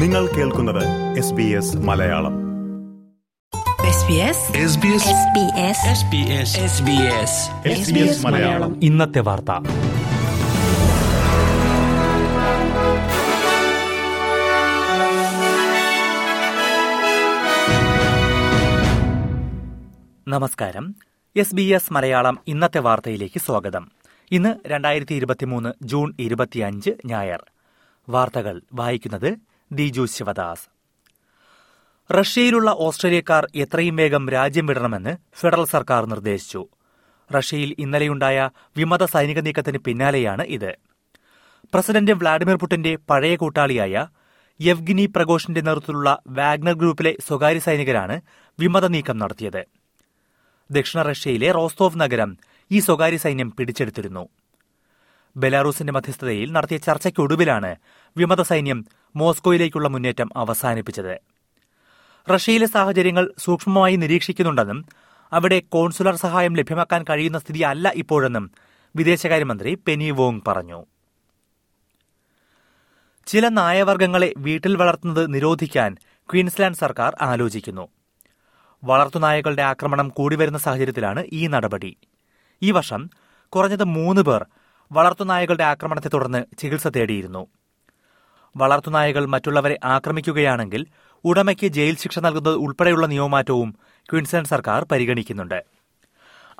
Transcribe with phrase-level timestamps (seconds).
[0.00, 0.84] നിങ്ങൾ കേൾക്കുന്നത്
[1.18, 2.32] S B S Malayalam.
[7.70, 8.80] SBS Malayalam.
[8.84, 9.50] ഇന്നത്തെ വാർത്ത.
[20.28, 20.94] നമസ്കാരം.
[21.36, 23.90] എസ് ബി എസ് മലയാളം ഇന്നത്തെ വാർത്തയിലേക്ക് സ്വാഗതം.
[24.30, 27.44] ഇന്ന് രണ്ടായിരത്തി ഇരുപത്തിമൂന്ന് ജൂൺ ഇരുപത്തിയഞ്ച് ഞായർ.
[28.08, 30.64] വാർത്തകൾ വായിക്കുന്നത് ദിജു ശിവദാസ്.
[32.12, 36.68] റഷ്യയിലുള്ള ഓസ്ട്രേലിയക്കാർ എത്രയും വേഗം രാജ്യം വിടണമെന്ന് ഫെഡറൽ സർക്കാർ നിർദ്ദേശിച്ചു.
[37.36, 40.72] റഷ്യയിൽ ഇന്നലെയുണ്ടായ വിമത സൈനിക നീക്കത്തിന് പിന്നാലെയാണ് ഇത്.
[41.74, 44.06] പ്രസിഡന്റ് വ്ളാഡിമിർ പുടിന്റെ പഴയ കൂട്ടാളിയായ
[44.60, 48.20] യവ്ഗിനി പ്രഘോഷിന്റെ നേതൃത്വത്തിലുള്ള വാഗ്നർ ഗ്രൂപ്പിലെ സ്വകാര്യ സൈനികരാണ്
[48.58, 49.64] വിമത നീക്കം നടത്തിയത്.
[50.70, 52.38] ദക്ഷിണ റഷ്യയിലെ റോസ്തോവ് നഗരം
[52.70, 54.28] ഈ സ്വകാര്യ സൈന്യം പിടിച്ചെടുത്തിരുന്നു.
[55.36, 57.76] ബെലാറൂസിന്റെ മധ്യസ്ഥതയിൽ നടത്തിയ ചർച്ചയ്ക്കൊടുവിലാണ്
[58.16, 61.18] വിമത സൈന്യം മോസ്കോയിലേക്കുള്ള മുന്നേറ്റം അവസാനിപ്പിച്ചത്.
[62.34, 64.84] റഷ്യയിലെ സാഹചര്യങ്ങൾ സൂക്ഷ്മമായി നിരീക്ഷിക്കുന്നുണ്ടെന്നും
[65.32, 68.50] അവിടെ കോൺസുലർ സഹായം ലഭ്യമാക്കാൻ കഴിയുന്ന സ്ഥിതി അല്ല ഇപ്പോഴെന്നും
[68.96, 70.86] വിദേശകാര്യമന്ത്രി പെനി വോങ് പറഞ്ഞു.
[73.26, 75.96] ചില നായവർഗങ്ങളെ വീട്ടിൽ വളർത്തുന്നത് നിരോധിക്കാൻ
[76.32, 77.88] ക്വീൻസ്ലാൻഡ് സർക്കാർ ആലോചിക്കുന്നു.
[78.84, 81.96] വളർത്തുനായകളുടെ ആക്രമണം കൂടിവരുന്ന സാഹചര്യത്തിലാണ് ഈ നടപടി.
[82.62, 83.10] ഈ വർഷം
[83.48, 84.46] കുറഞ്ഞത് മൂന്ന് പേർ
[84.92, 87.46] വളർത്തുനായകളുടെ ആക്രമണത്തെ തുടർന്ന് ചികിത്സ തേടിയിരുന്നു.
[88.56, 90.86] വളർത്തുനായകൾ മറ്റുള്ളവരെ ആക്രമിക്കുകയാണെങ്കിൽ
[91.24, 93.74] ഉടമയ്ക്ക് ജയിൽ ശിക്ഷ നൽകുന്നത് ഉൾപ്പെടെയുള്ള നിയമമാറ്റവും
[94.12, 95.64] ക്വിൻസ്ലൻഡ് സർക്കാർ പരിഗണിക്കുന്നുണ്ട്.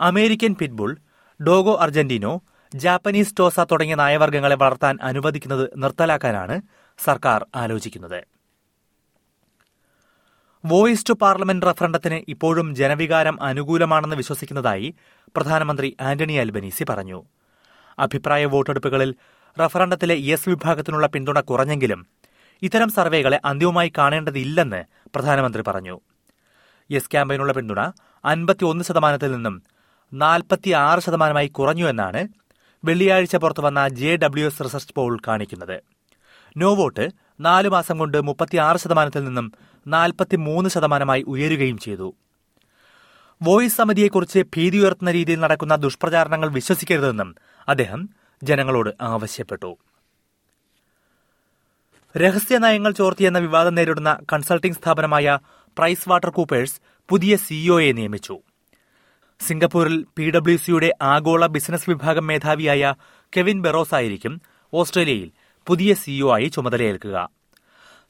[0.00, 0.96] American pit bull
[1.46, 2.42] Dogo Argentino
[2.74, 6.62] Japanese Tosa തുടങ്ങിയ നായവർഗങ്ങളെ വളർത്താൻ അനുവദിക്കുന്നത് നിർത്തലാക്കാനാണ്
[7.04, 8.24] സർക്കാർ ആലോചിക്കുന്നത്.
[10.64, 14.94] വോയിസ് ടു പാർലമെന്റ് റഫറണ്ടത്തിന് ഇപ്പോഴും ജനവികാരം അനുകൂലമാണെന്ന് വിശ്വസിക്കുന്നതായി
[15.36, 17.24] പ്രധാനമന്ത്രി ആന്റണി അൽബനീസി പറഞ്ഞു.
[17.98, 19.14] അഭിപ്രായ വോട്ടെടുപ്പുകളിൽ
[19.58, 22.06] റഫറണ്ടത്തിലെ യെസ് വിഭാഗത്തിനുള്ള പിന്തുണ കുറഞ്ഞെങ്കിലും
[22.62, 24.84] ഇത്തരം സർവേകളെ അന്തിമമായി കാണേണ്ടതില്ലെന്ന്
[25.14, 26.00] പ്രധാനമന്ത്രി പറഞ്ഞു.
[26.90, 27.80] യെസ് ക്യാമ്പയിനുള്ള പിന്തുണ
[28.24, 29.62] അൻപത്തിയൊന്ന് ശതമാനത്തിൽ നിന്നും
[30.12, 32.28] നാൽപ്പത്തിയാറ് ശതമാനമായി കുറഞ്ഞു എന്നാണ്
[32.84, 35.82] വെള്ളിയാഴ്ച പുറത്തുവന്ന J W S research poll കാണിക്കുന്നത്.
[36.56, 37.10] നോ വോട്ട്
[37.40, 39.52] നാലു മാസം കൊണ്ട് മുപ്പത്തിയാറ് ശതമാനത്തിൽ നിന്നും
[39.86, 42.14] നാൽപ്പത്തിമൂന്ന് ശതമാനമായി ഉയരുകയും ചെയ്തു.
[43.42, 47.34] വോയിസ് സമിതിയെക്കുറിച്ച് ഭീതി ഉയർത്തുന്ന രീതിയിൽ നടക്കുന്ന ദുഷ്പ്രചാരണങ്ങൾ വിശ്വസിക്കരുതെന്നും
[47.68, 49.76] അദ്ദേഹം ജനങ്ങളോട് ആവശ്യപ്പെട്ടു.
[52.16, 55.38] രഹസ്യ നയങ്ങൾ ചോർത്തിയെന്ന വിവാദം നേരിടുന്ന കൺസൾട്ടിംഗ് സ്ഥാപനമായ
[55.78, 58.40] പ്രൈസ് വാട്ടർ കൂപ്പേഴ്സ് പുതിയ സിഇഒയെ നിയമിച്ചു.
[59.40, 62.94] സിംഗപ്പൂരിൽ പി ഡബ്ല്യു സിയുടെ ആഗോള ബിസിനസ് വിഭാഗം മേധാവിയായ
[63.36, 64.40] കെവിൻ ബെറോസ് ആയിരിക്കും
[64.74, 65.30] ഓസ്ട്രേലിയയിൽ
[65.66, 67.30] പുതിയ സിഇഒ ആയി ചുമതലയേൽക്കുക.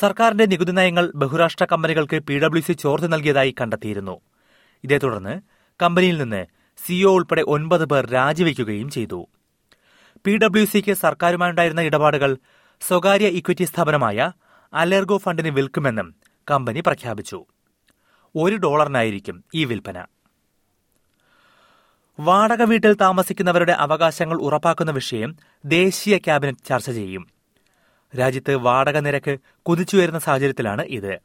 [0.00, 4.20] സർക്കാരിന്റെ നികുതി നയങ്ങൾ ബഹുരാഷ്ട്ര കമ്പനികൾക്ക് പി ഡബ്ല്യു സി ചോർത്തി നൽകിയതായി കണ്ടെത്തിയിരുന്നു.
[4.84, 5.40] ഇതേ തുടർന്ന്
[5.82, 6.46] കമ്പനിയിൽ നിന്ന്
[6.86, 9.26] സിഇഒ ഉൾപ്പെടെ ഒൻപത് പേർ രാജിവെക്കുകയും ചെയ്തു.
[10.26, 12.36] പി ഡബ്ല്യു സിക്ക് സർക്കാരുമായുണ്ടായിരുന്ന ഇടപാടുകൾ
[12.80, 14.32] സ്വകാര്യ ഇക്വിറ്റി സ്ഥാപനമായ
[14.74, 16.14] അലർഗോ ഫണ്ടിന് വിൽക്കുമെന്നും
[16.50, 17.44] കമ്പനി പ്രഖ്യാപിച്ചു.
[18.36, 20.06] ഒരു ഡോളറിനായിരിക്കും ഈ വിൽപ്പന.
[22.20, 27.26] വാടക വീട്ടിൽ താമസിക്കുന്നവരുടെ അവകാശങ്ങൾ ഉറപ്പാക്കുന്ന വിഷയം ദേശീയ ക്യാബിനറ്റ് ചർച്ച ചെയ്യും.
[28.18, 31.18] രാജ്യത്ത് വാടക നിരക്ക് കുതിച്ചുയരുന്ന സാഹചര്യത്തിലാണ് ഇത്.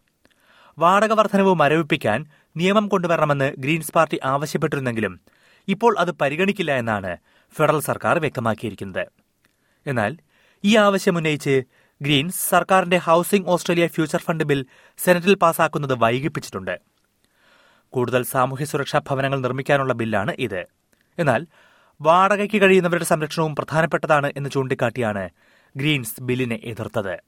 [0.80, 2.26] വാടക വർധനവ് മരവിപ്പിക്കാൻ
[2.58, 5.20] നിയമം കൊണ്ടുവരണമെന്ന് ഗ്രീൻസ് പാർട്ടി ആവശ്യപ്പെട്ടിരുന്നെങ്കിലും
[5.68, 7.18] ഇപ്പോൾ അത് പരിഗണിക്കില്ല എന്നാണ്
[7.56, 9.08] ഫെഡറൽ സർക്കാർ വ്യക്തമാക്കിയിരിക്കുന്നത്.
[9.88, 10.18] എന്നാൽ
[10.64, 11.64] ഈ ആവശ്യമുന്നയിച്ച്
[12.02, 14.66] ഗ്രീൻസ് സർക്കാരിന്റെ housing Australia future fund bill
[14.98, 16.80] സെനറ്റിൽ പാസാക്കുന്നത് വൈകിപ്പിച്ചിട്ടുണ്ട്.
[17.90, 20.66] കൂടുതൽ സാമൂഹ്യ സുരക്ഷാ ഭവനങ്ങൾ നിർമ്മിക്കാനുള്ള ബില്ലാണ് ഇത്.
[21.20, 21.48] എന്നാൽ
[22.02, 25.30] വാടകയ്ക്ക് കഴിയുന്നവരുടെ സംരക്ഷണവും പ്രധാനപ്പെട്ടതാണ് എന്ന് ചൂണ്ടിക്കാട്ടിയാണ്
[25.78, 27.20] ഗ്രീൻസ് ബില്ലിനെ എതിർത്തത്.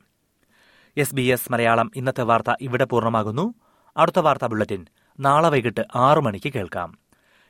[0.97, 3.53] എസ് ബി എസ് മലയാളം ഇന്നത്തെ വാർത്ത ഇവിടെ പൂർണമാകുന്നു.
[3.97, 4.85] അടുത്ത വാർത്താ ബുള്ളറ്റിൻ
[5.19, 6.97] നാളെ വൈകിട്ട് ആറു മണിക്ക് കേൾക്കാം.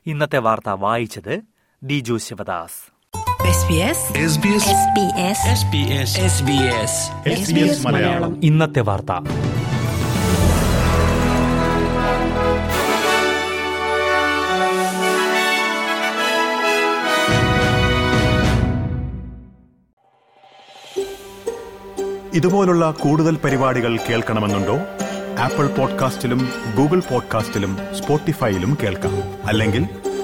[0.05, 1.41] ഇന്നത്തെ വാർത്ത വായിച്ചത്
[1.85, 2.91] ഡിജു ശിവദാസ്
[8.43, 9.11] ഇന്നത്തെ വാർത്ത.
[22.33, 24.77] ഇതുപോലുള്ള കൂടുതൽ പരിപാടികൾ കേൾക്കണമെന്നുണ്ടോ?
[25.39, 29.47] ആപ്പിൾ പോഡ്കാസ്റ്റിലും ഗൂഗിൾ പോഡ്കാസ്റ്റിലും സ്പോട്ടിഫൈയിലും കേൾക്കാം.
[29.47, 30.00] അല്ലെങ്കിൽ